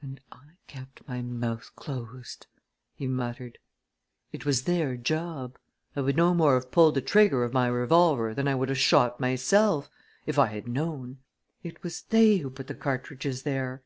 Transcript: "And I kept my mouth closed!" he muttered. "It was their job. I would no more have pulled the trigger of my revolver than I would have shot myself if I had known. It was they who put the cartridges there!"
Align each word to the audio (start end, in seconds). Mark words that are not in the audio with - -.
"And 0.00 0.20
I 0.30 0.52
kept 0.68 1.08
my 1.08 1.20
mouth 1.20 1.74
closed!" 1.74 2.46
he 2.94 3.08
muttered. 3.08 3.58
"It 4.30 4.46
was 4.46 4.62
their 4.62 4.96
job. 4.96 5.58
I 5.96 6.00
would 6.00 6.14
no 6.16 6.32
more 6.32 6.54
have 6.54 6.70
pulled 6.70 6.94
the 6.94 7.00
trigger 7.00 7.42
of 7.42 7.52
my 7.52 7.66
revolver 7.66 8.32
than 8.34 8.46
I 8.46 8.54
would 8.54 8.68
have 8.68 8.78
shot 8.78 9.18
myself 9.18 9.90
if 10.26 10.38
I 10.38 10.46
had 10.46 10.68
known. 10.68 11.18
It 11.64 11.82
was 11.82 12.02
they 12.02 12.36
who 12.36 12.50
put 12.50 12.68
the 12.68 12.74
cartridges 12.76 13.42
there!" 13.42 13.82